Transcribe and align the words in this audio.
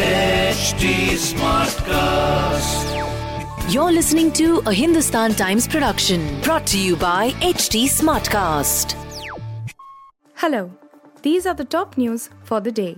HT 0.00 1.12
Smartcast. 1.30 2.88
You're 3.70 3.92
listening 3.92 4.32
to 4.32 4.62
a 4.64 4.72
Hindustan 4.72 5.34
Times 5.34 5.68
production 5.68 6.40
brought 6.40 6.66
to 6.68 6.78
you 6.78 6.96
by 6.96 7.32
HT 7.42 7.84
Smartcast. 7.84 8.94
Hello, 10.36 10.72
these 11.20 11.44
are 11.44 11.52
the 11.52 11.66
top 11.66 11.98
news 11.98 12.30
for 12.44 12.62
the 12.62 12.72
day. 12.72 12.96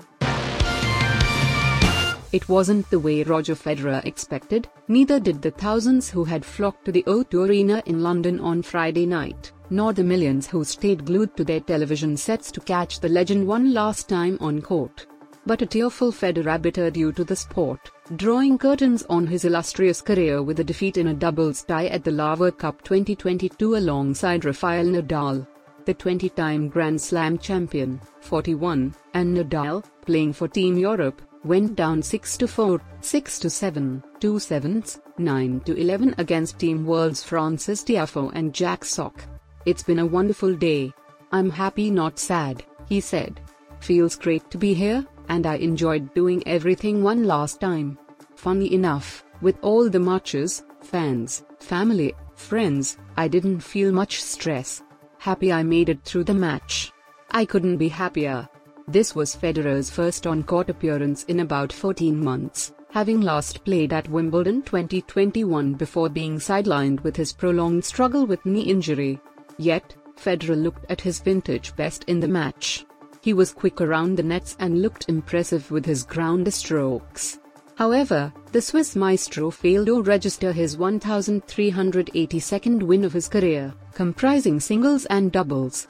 It 2.30 2.48
wasn't 2.48 2.88
the 2.90 3.00
way 3.00 3.24
Roger 3.24 3.56
Federer 3.56 4.04
expected, 4.04 4.68
neither 4.86 5.18
did 5.18 5.42
the 5.42 5.50
thousands 5.50 6.08
who 6.08 6.22
had 6.22 6.44
flocked 6.44 6.84
to 6.84 6.92
the 6.92 7.02
O2 7.08 7.48
Arena 7.48 7.82
in 7.86 8.00
London 8.00 8.38
on 8.38 8.62
Friday 8.62 9.06
night, 9.06 9.50
nor 9.70 9.92
the 9.92 10.04
millions 10.04 10.46
who 10.46 10.62
stayed 10.62 11.04
glued 11.04 11.36
to 11.36 11.42
their 11.42 11.58
television 11.58 12.16
sets 12.16 12.52
to 12.52 12.60
catch 12.60 13.00
the 13.00 13.08
legend 13.08 13.44
one 13.44 13.74
last 13.74 14.08
time 14.08 14.38
on 14.40 14.62
court. 14.62 15.06
But 15.44 15.60
a 15.60 15.66
tearful 15.66 16.12
Federer 16.12 16.62
bitter 16.62 16.88
due 16.90 17.10
to 17.12 17.24
the 17.24 17.34
sport, 17.34 17.90
drawing 18.14 18.58
curtains 18.58 19.04
on 19.10 19.26
his 19.26 19.44
illustrious 19.44 20.00
career 20.00 20.40
with 20.40 20.60
a 20.60 20.64
defeat 20.64 20.96
in 20.98 21.08
a 21.08 21.14
doubles 21.14 21.64
tie 21.64 21.86
at 21.86 22.04
the 22.04 22.12
Laver 22.12 22.52
Cup 22.52 22.82
2022 22.84 23.76
alongside 23.76 24.44
Rafael 24.44 24.84
Nadal. 24.84 25.46
The 25.84 25.94
20-time 25.94 26.68
Grand 26.68 27.00
Slam 27.00 27.38
champion, 27.38 28.00
41, 28.20 28.94
and 29.14 29.36
Nadal, 29.36 29.82
playing 30.06 30.32
for 30.32 30.46
Team 30.46 30.78
Europe, 30.78 31.20
went 31.42 31.74
down 31.74 32.02
6 32.02 32.36
to 32.36 32.46
4, 32.46 32.80
6 33.00 33.38
to 33.40 33.50
7, 33.50 34.04
2 34.20 34.38
sevens, 34.38 35.00
9 35.18 35.60
to 35.60 35.76
11 35.76 36.14
against 36.18 36.60
Team 36.60 36.86
World's 36.86 37.24
Frances 37.24 37.82
Tiafoe 37.82 38.30
and 38.34 38.54
Jack 38.54 38.84
Sock. 38.84 39.24
It's 39.66 39.82
been 39.82 39.98
a 39.98 40.06
wonderful 40.06 40.54
day. 40.54 40.92
I'm 41.32 41.50
happy 41.50 41.90
not 41.90 42.20
sad, 42.20 42.62
he 42.88 43.00
said. 43.00 43.40
Feels 43.80 44.14
great 44.14 44.48
to 44.52 44.58
be 44.58 44.74
here, 44.74 45.04
and 45.32 45.46
I 45.46 45.54
enjoyed 45.54 46.12
doing 46.12 46.42
everything 46.46 47.02
one 47.02 47.24
last 47.24 47.58
time. 47.58 47.98
Funny 48.36 48.74
enough, 48.74 49.24
with 49.40 49.56
all 49.62 49.88
the 49.88 49.98
matches, 49.98 50.62
fans, 50.82 51.44
family, 51.58 52.14
friends, 52.34 52.98
I 53.16 53.28
didn't 53.28 53.60
feel 53.60 53.92
much 53.92 54.22
stress. 54.22 54.82
Happy 55.18 55.50
I 55.50 55.62
made 55.62 55.88
it 55.88 56.04
through 56.04 56.24
the 56.24 56.34
match. 56.34 56.92
I 57.30 57.46
couldn't 57.46 57.78
be 57.78 57.88
happier. 57.88 58.46
This 58.86 59.14
was 59.14 59.34
Federer's 59.34 59.88
first 59.88 60.26
on-court 60.26 60.68
appearance 60.68 61.24
in 61.24 61.40
about 61.40 61.72
14 61.72 62.22
months, 62.22 62.74
having 62.90 63.22
last 63.22 63.64
played 63.64 63.94
at 63.94 64.10
Wimbledon 64.10 64.60
2021 64.60 65.72
before 65.72 66.10
being 66.10 66.36
sidelined 66.36 67.02
with 67.04 67.16
his 67.16 67.32
prolonged 67.32 67.86
struggle 67.86 68.26
with 68.26 68.44
knee 68.44 68.68
injury. 68.74 69.18
Yet, 69.56 69.94
Federer 70.14 70.62
looked 70.62 70.84
at 70.90 71.00
his 71.00 71.20
vintage 71.20 71.74
best 71.74 72.04
in 72.04 72.20
the 72.20 72.28
match. 72.28 72.84
He 73.22 73.32
was 73.32 73.52
quick 73.52 73.80
around 73.80 74.16
the 74.16 74.24
nets 74.24 74.56
and 74.58 74.82
looked 74.82 75.08
impressive 75.08 75.70
with 75.70 75.86
his 75.86 76.02
ground 76.02 76.52
strokes. 76.52 77.38
However, 77.76 78.32
the 78.50 78.60
Swiss 78.60 78.96
maestro 78.96 79.52
failed 79.52 79.86
to 79.86 80.02
register 80.02 80.50
his 80.50 80.76
1382nd 80.76 82.82
win 82.82 83.04
of 83.04 83.12
his 83.12 83.28
career, 83.28 83.72
comprising 83.94 84.58
singles 84.58 85.04
and 85.04 85.30
doubles. 85.30 85.86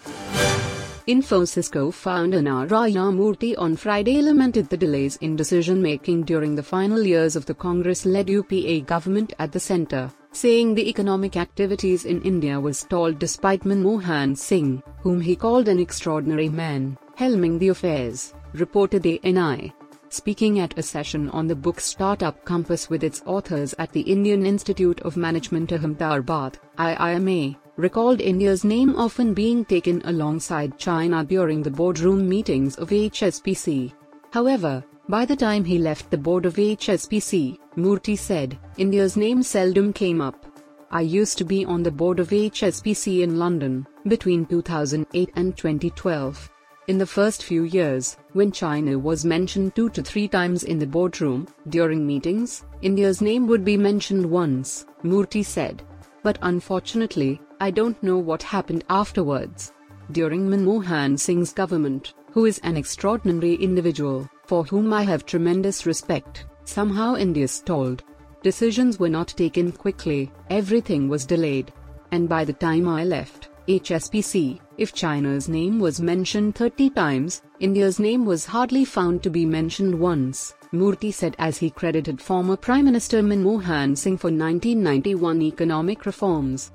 Infosys 1.08 1.72
co-founder 1.72 2.42
Narayana 2.42 3.16
Murthy 3.16 3.54
on 3.56 3.76
Friday 3.76 4.20
lamented 4.20 4.68
the 4.68 4.76
delays 4.76 5.16
in 5.16 5.34
decision-making 5.34 6.24
during 6.24 6.54
the 6.54 6.62
final 6.62 7.02
years 7.02 7.34
of 7.34 7.46
the 7.46 7.54
Congress-led 7.54 8.28
UPA 8.28 8.82
government 8.82 9.32
at 9.38 9.52
the 9.52 9.58
centre, 9.58 10.10
saying 10.32 10.74
the 10.74 10.86
economic 10.86 11.38
activities 11.38 12.04
in 12.04 12.20
India 12.22 12.60
were 12.60 12.74
stalled 12.74 13.18
despite 13.18 13.64
Manmohan 13.64 14.36
Singh, 14.36 14.82
whom 15.00 15.18
he 15.18 15.34
called 15.34 15.68
an 15.68 15.80
extraordinary 15.80 16.50
man, 16.50 16.98
helming 17.16 17.58
the 17.58 17.68
affairs, 17.68 18.34
reported 18.54 19.02
the 19.02 19.20
NI. 19.24 19.72
Speaking 20.08 20.60
at 20.60 20.78
a 20.78 20.82
session 20.82 21.30
on 21.30 21.46
the 21.46 21.56
book 21.56 21.80
Startup 21.80 22.44
Compass 22.44 22.90
with 22.90 23.02
its 23.02 23.22
authors 23.24 23.74
at 23.78 23.92
the 23.92 24.02
Indian 24.02 24.44
Institute 24.44 25.00
of 25.00 25.16
Management 25.16 25.72
Ahmedabad, 25.72 26.58
IIMA, 26.78 27.56
recalled 27.76 28.20
India's 28.20 28.62
name 28.62 28.94
often 28.96 29.32
being 29.32 29.64
taken 29.64 30.02
alongside 30.04 30.76
China 30.76 31.24
during 31.24 31.62
the 31.62 31.70
boardroom 31.70 32.28
meetings 32.28 32.76
of 32.76 32.90
HSBC. 32.90 33.92
However, 34.30 34.84
by 35.08 35.24
the 35.24 35.34
time 35.34 35.64
he 35.64 35.78
left 35.78 36.10
the 36.10 36.18
board 36.18 36.46
of 36.46 36.56
HSBC, 36.56 37.58
Murthy 37.76 38.18
said, 38.18 38.58
India's 38.76 39.16
name 39.16 39.42
seldom 39.42 39.92
came 39.92 40.20
up. 40.20 40.44
I 40.90 41.00
used 41.00 41.38
to 41.38 41.44
be 41.44 41.64
on 41.64 41.82
the 41.82 41.90
board 41.90 42.20
of 42.20 42.28
HSBC 42.28 43.22
in 43.22 43.38
London, 43.38 43.86
between 44.06 44.44
2008 44.44 45.30
and 45.36 45.56
2012. 45.56 46.50
In 46.88 46.98
the 46.98 47.06
first 47.06 47.44
few 47.44 47.62
years, 47.62 48.16
when 48.32 48.50
China 48.50 48.98
was 48.98 49.24
mentioned 49.24 49.76
two 49.76 49.88
to 49.90 50.02
three 50.02 50.26
times 50.26 50.64
in 50.64 50.80
the 50.80 50.86
boardroom, 50.86 51.46
during 51.68 52.04
meetings, 52.04 52.64
India's 52.82 53.22
name 53.22 53.46
would 53.46 53.64
be 53.64 53.76
mentioned 53.76 54.26
once, 54.26 54.84
Murthy 55.04 55.44
said. 55.44 55.84
But 56.24 56.38
unfortunately, 56.42 57.40
I 57.60 57.70
don't 57.70 58.02
know 58.02 58.18
what 58.18 58.42
happened 58.42 58.82
afterwards. 58.90 59.72
During 60.10 60.48
Manmohan 60.48 61.16
Singh's 61.16 61.52
government, 61.52 62.14
who 62.32 62.46
is 62.46 62.58
an 62.64 62.76
extraordinary 62.76 63.54
individual, 63.54 64.28
for 64.46 64.64
whom 64.64 64.92
I 64.92 65.02
have 65.02 65.24
tremendous 65.24 65.86
respect, 65.86 66.46
somehow 66.64 67.14
India 67.14 67.46
stalled. 67.46 68.02
Decisions 68.42 68.98
were 68.98 69.08
not 69.08 69.28
taken 69.28 69.70
quickly, 69.70 70.32
everything 70.50 71.08
was 71.08 71.26
delayed. 71.26 71.72
And 72.10 72.28
by 72.28 72.44
the 72.44 72.52
time 72.52 72.88
I 72.88 73.04
left, 73.04 73.41
HSBC, 73.68 74.58
if 74.76 74.92
China's 74.92 75.48
name 75.48 75.78
was 75.78 76.00
mentioned 76.00 76.56
30 76.56 76.90
times, 76.90 77.42
India's 77.60 78.00
name 78.00 78.24
was 78.24 78.44
hardly 78.44 78.84
found 78.84 79.22
to 79.22 79.30
be 79.30 79.46
mentioned 79.46 79.94
once, 79.94 80.54
Murthy 80.72 81.14
said 81.14 81.36
as 81.38 81.58
he 81.58 81.70
credited 81.70 82.20
former 82.20 82.56
Prime 82.56 82.84
Minister 82.84 83.22
Manmohan 83.22 83.96
Singh 83.96 84.18
for 84.18 84.32
1991 84.32 85.42
economic 85.42 86.06
reforms. 86.06 86.72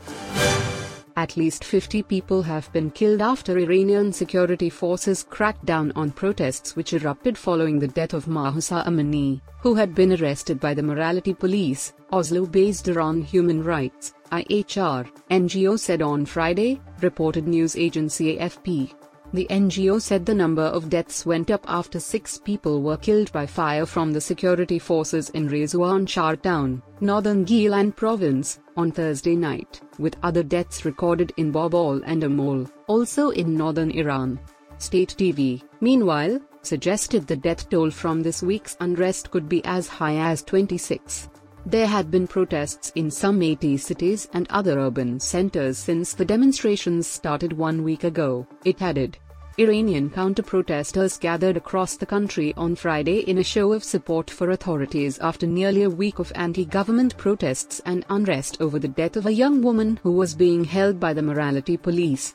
At 1.18 1.36
least 1.36 1.64
50 1.64 2.04
people 2.04 2.44
have 2.44 2.72
been 2.74 2.92
killed 2.92 3.24
after 3.24 3.58
Iranian 3.58 4.14
security 4.14 4.70
forces 4.70 5.26
cracked 5.28 5.66
down 5.66 5.92
on 5.96 6.12
protests 6.12 6.76
which 6.76 6.94
erupted 6.94 7.36
following 7.36 7.80
the 7.80 7.88
death 7.88 8.14
of 8.14 8.28
Mahsa 8.28 8.84
Amini, 8.86 9.42
who 9.62 9.74
had 9.74 9.96
been 9.96 10.14
arrested 10.14 10.60
by 10.60 10.76
the 10.76 10.84
morality 10.84 11.34
police, 11.34 11.94
Oslo-based 12.12 12.88
Iran 12.88 13.24
Human 13.24 13.64
Rights, 13.64 14.14
IHR, 14.32 15.10
NGO 15.32 15.80
said 15.80 16.04
on 16.04 16.24
Friday, 16.24 16.80
reported 17.02 17.48
news 17.48 17.76
agency 17.76 18.38
AFP. 18.38 18.94
The 19.34 19.48
NGO 19.50 20.02
said 20.02 20.26
the 20.26 20.34
number 20.34 20.62
of 20.62 20.90
deaths 20.90 21.26
went 21.26 21.52
up 21.52 21.66
after 21.68 22.00
six 22.00 22.40
people 22.40 22.82
were 22.82 22.96
killed 22.96 23.30
by 23.34 23.46
fire 23.46 23.86
from 23.86 24.14
the 24.14 24.22
security 24.22 24.80
forces 24.80 25.30
in 25.32 25.50
Rezvanshahr 25.50 26.42
town, 26.42 26.82
northern 27.02 27.46
Gilan 27.46 27.94
province, 27.94 28.60
on 28.78 28.92
Thursday 28.92 29.36
night, 29.36 29.82
with 30.00 30.16
other 30.24 30.44
deaths 30.44 30.86
recorded 30.86 31.34
in 31.36 31.52
Babol 31.52 32.02
and 32.06 32.24
Amol, 32.24 32.72
also 32.88 33.32
in 33.32 33.58
northern 33.58 33.92
Iran. 33.92 34.40
State 34.78 35.16
TV, 35.18 35.62
meanwhile, 35.82 36.40
suggested 36.62 37.28
the 37.28 37.36
death 37.36 37.70
toll 37.70 37.92
from 37.92 38.24
this 38.24 38.42
week's 38.42 38.78
unrest 38.80 39.30
could 39.32 39.50
be 39.50 39.64
as 39.66 39.88
high 39.88 40.16
as 40.16 40.42
26. 40.44 41.30
There 41.68 41.88
had 41.88 42.10
been 42.10 42.28
protests 42.28 42.94
in 42.96 43.12
some 43.12 43.42
80 43.42 43.76
cities 43.76 44.30
and 44.32 44.48
other 44.50 44.80
urban 44.80 45.20
centers 45.20 45.78
since 45.78 46.14
the 46.14 46.24
demonstrations 46.24 47.08
started 47.08 47.52
one 47.52 47.84
week 47.84 48.06
ago, 48.06 48.48
it 48.64 48.82
added. 48.82 49.18
Iranian 49.58 50.10
counter-protesters 50.10 51.18
gathered 51.18 51.58
across 51.58 51.98
the 51.98 52.06
country 52.06 52.54
on 52.56 52.78
Friday 52.78 53.20
in 53.20 53.40
a 53.40 53.44
show 53.44 53.74
of 53.74 53.84
support 53.84 54.30
for 54.30 54.52
authorities 54.52 55.20
after 55.20 55.46
nearly 55.46 55.84
a 55.84 55.90
week 55.90 56.20
of 56.20 56.32
anti-government 56.36 57.18
protests 57.18 57.82
and 57.86 58.06
unrest 58.10 58.62
over 58.62 58.80
the 58.80 58.88
death 58.88 59.18
of 59.18 59.26
a 59.26 59.34
young 59.34 59.62
woman 59.62 60.00
who 60.04 60.14
was 60.14 60.36
being 60.36 60.64
held 60.64 61.02
by 61.02 61.12
the 61.12 61.22
morality 61.22 61.76
police. 61.76 62.34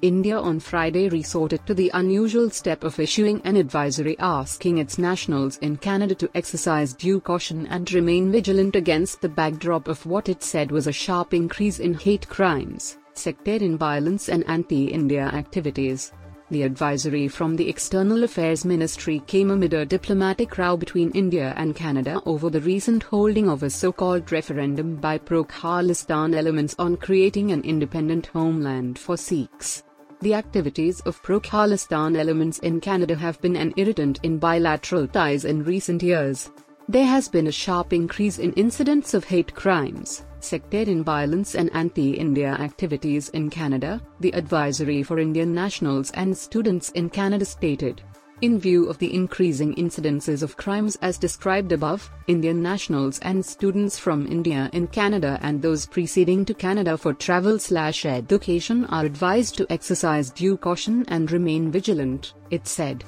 India 0.00 0.38
on 0.38 0.60
Friday 0.60 1.08
resorted 1.08 1.66
to 1.66 1.74
the 1.74 1.90
unusual 1.94 2.50
step 2.50 2.84
of 2.84 3.00
issuing 3.00 3.40
an 3.42 3.56
advisory 3.56 4.16
asking 4.20 4.78
its 4.78 4.96
nationals 4.96 5.56
in 5.58 5.76
Canada 5.76 6.14
to 6.14 6.30
exercise 6.36 6.94
due 6.94 7.20
caution 7.20 7.66
and 7.66 7.92
remain 7.92 8.30
vigilant 8.30 8.76
against 8.76 9.20
the 9.20 9.28
backdrop 9.28 9.88
of 9.88 10.06
what 10.06 10.28
it 10.28 10.44
said 10.44 10.70
was 10.70 10.86
a 10.86 10.92
sharp 10.92 11.34
increase 11.34 11.80
in 11.80 11.94
hate 11.94 12.28
crimes, 12.28 12.98
sectarian 13.14 13.76
violence 13.76 14.28
and 14.28 14.48
anti-India 14.48 15.24
activities. 15.34 16.12
The 16.50 16.62
advisory 16.62 17.26
from 17.26 17.56
the 17.56 17.68
External 17.68 18.22
Affairs 18.22 18.64
Ministry 18.64 19.18
came 19.26 19.50
amid 19.50 19.74
a 19.74 19.84
diplomatic 19.84 20.56
row 20.58 20.76
between 20.76 21.10
India 21.10 21.52
and 21.56 21.74
Canada 21.74 22.22
over 22.24 22.50
the 22.50 22.60
recent 22.60 23.02
holding 23.02 23.50
of 23.50 23.64
a 23.64 23.68
so-called 23.68 24.30
referendum 24.30 24.94
by 24.94 25.18
pro-Khalistan 25.18 26.36
elements 26.36 26.76
on 26.78 26.96
creating 26.96 27.50
an 27.50 27.62
independent 27.62 28.26
homeland 28.28 28.96
for 28.96 29.16
Sikhs. 29.16 29.82
The 30.20 30.34
activities 30.34 31.00
of 31.02 31.22
pro-Khalistan 31.22 32.18
elements 32.18 32.58
in 32.58 32.80
Canada 32.80 33.14
have 33.14 33.40
been 33.40 33.54
an 33.54 33.72
irritant 33.76 34.18
in 34.24 34.38
bilateral 34.38 35.06
ties 35.06 35.44
in 35.44 35.62
recent 35.62 36.02
years. 36.02 36.50
There 36.88 37.06
has 37.06 37.28
been 37.28 37.46
a 37.46 37.52
sharp 37.52 37.92
increase 37.92 38.40
in 38.40 38.52
incidents 38.54 39.14
of 39.14 39.22
hate 39.22 39.54
crimes, 39.54 40.24
sectarian 40.40 41.04
violence 41.04 41.54
and 41.54 41.70
anti-India 41.72 42.48
activities 42.48 43.28
in 43.28 43.48
Canada, 43.48 44.00
the 44.18 44.34
Advisory 44.34 45.04
for 45.04 45.20
Indian 45.20 45.54
Nationals 45.54 46.10
and 46.12 46.36
Students 46.36 46.90
in 46.90 47.10
Canada 47.10 47.44
stated. 47.44 48.02
In 48.40 48.60
view 48.60 48.88
of 48.88 48.98
the 48.98 49.12
increasing 49.12 49.74
incidences 49.74 50.44
of 50.44 50.56
crimes 50.56 50.96
as 51.02 51.18
described 51.18 51.72
above, 51.72 52.08
Indian 52.28 52.62
nationals 52.62 53.18
and 53.18 53.44
students 53.44 53.98
from 53.98 54.28
India 54.28 54.70
in 54.72 54.86
Canada 54.86 55.40
and 55.42 55.60
those 55.60 55.86
preceding 55.86 56.44
to 56.44 56.54
Canada 56.54 56.96
for 56.96 57.12
travel 57.12 57.58
slash 57.58 58.06
education 58.06 58.84
are 58.86 59.04
advised 59.04 59.56
to 59.56 59.66
exercise 59.70 60.30
due 60.30 60.56
caution 60.56 61.04
and 61.08 61.32
remain 61.32 61.72
vigilant, 61.72 62.34
it 62.50 62.68
said. 62.68 63.02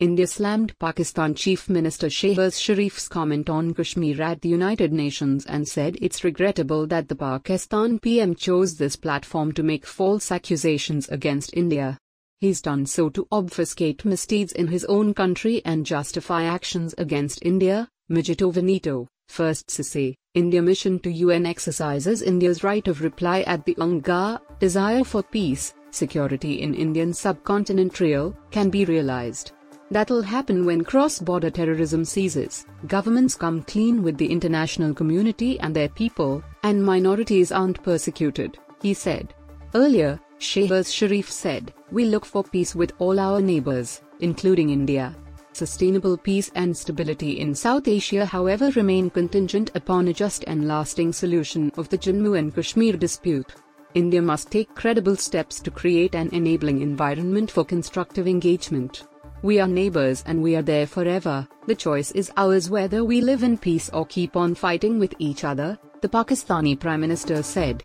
India 0.00 0.26
slammed 0.26 0.78
Pakistan 0.78 1.34
Chief 1.34 1.68
Minister 1.68 2.06
Shehbaz 2.06 2.58
Sharif's 2.58 3.08
comment 3.08 3.50
on 3.50 3.74
Kashmir 3.74 4.22
at 4.22 4.40
the 4.40 4.48
United 4.48 4.94
Nations 4.94 5.44
and 5.44 5.68
said 5.68 5.98
it's 6.00 6.24
regrettable 6.24 6.86
that 6.86 7.08
the 7.08 7.16
Pakistan 7.16 7.98
PM 7.98 8.34
chose 8.34 8.76
this 8.76 8.96
platform 8.96 9.52
to 9.52 9.62
make 9.62 9.84
false 9.84 10.32
accusations 10.32 11.06
against 11.10 11.52
India. 11.52 11.98
He's 12.38 12.60
done 12.60 12.84
so 12.84 13.08
to 13.10 13.26
obfuscate 13.32 14.04
misdeeds 14.04 14.52
in 14.52 14.66
his 14.66 14.84
own 14.84 15.14
country 15.14 15.62
and 15.64 15.86
justify 15.86 16.42
actions 16.44 16.94
against 16.98 17.38
India, 17.42 17.88
Mijito 18.10 18.52
Vinito, 18.52 19.06
first 19.28 19.68
Sisi, 19.68 20.14
India 20.34 20.60
mission 20.60 20.98
to 20.98 21.10
UN 21.10 21.46
exercises 21.46 22.20
India's 22.20 22.62
right 22.62 22.86
of 22.88 23.00
reply 23.00 23.40
at 23.46 23.64
the 23.64 23.74
UNGA, 23.76 24.38
desire 24.58 25.02
for 25.02 25.22
peace, 25.22 25.72
security 25.90 26.60
in 26.60 26.74
Indian 26.74 27.14
subcontinent 27.14 28.00
real, 28.00 28.36
can 28.50 28.68
be 28.68 28.84
realized. 28.84 29.52
That'll 29.90 30.20
happen 30.20 30.66
when 30.66 30.84
cross-border 30.84 31.50
terrorism 31.50 32.04
ceases, 32.04 32.66
governments 32.86 33.34
come 33.34 33.62
clean 33.62 34.02
with 34.02 34.18
the 34.18 34.30
international 34.30 34.92
community 34.92 35.58
and 35.60 35.74
their 35.74 35.88
people, 35.88 36.42
and 36.64 36.84
minorities 36.84 37.50
aren't 37.50 37.82
persecuted, 37.82 38.58
he 38.82 38.92
said. 38.92 39.32
Earlier, 39.74 40.20
Shehbaz 40.38 40.92
Sharif 40.92 41.30
said, 41.30 41.72
We 41.92 42.06
look 42.06 42.24
for 42.24 42.42
peace 42.42 42.74
with 42.74 42.92
all 42.98 43.20
our 43.20 43.40
neighbors, 43.40 44.02
including 44.18 44.70
India. 44.70 45.14
Sustainable 45.52 46.16
peace 46.16 46.50
and 46.56 46.76
stability 46.76 47.38
in 47.38 47.54
South 47.54 47.86
Asia, 47.86 48.26
however, 48.26 48.70
remain 48.72 49.08
contingent 49.08 49.70
upon 49.74 50.08
a 50.08 50.12
just 50.12 50.44
and 50.48 50.66
lasting 50.66 51.12
solution 51.12 51.70
of 51.78 51.88
the 51.88 51.96
Jammu 51.96 52.38
and 52.38 52.54
Kashmir 52.54 52.96
dispute. 52.96 53.54
India 53.94 54.20
must 54.20 54.50
take 54.50 54.74
credible 54.74 55.16
steps 55.16 55.60
to 55.60 55.70
create 55.70 56.14
an 56.16 56.28
enabling 56.32 56.82
environment 56.82 57.50
for 57.50 57.64
constructive 57.64 58.26
engagement. 58.26 59.04
We 59.42 59.60
are 59.60 59.68
neighbors 59.68 60.24
and 60.26 60.42
we 60.42 60.56
are 60.56 60.62
there 60.62 60.86
forever. 60.86 61.46
The 61.66 61.74
choice 61.74 62.10
is 62.10 62.32
ours 62.36 62.68
whether 62.68 63.04
we 63.04 63.20
live 63.20 63.44
in 63.44 63.56
peace 63.56 63.88
or 63.90 64.06
keep 64.06 64.34
on 64.34 64.56
fighting 64.56 64.98
with 64.98 65.14
each 65.20 65.44
other, 65.44 65.78
the 66.02 66.08
Pakistani 66.08 66.78
Prime 66.78 67.00
Minister 67.00 67.42
said. 67.42 67.84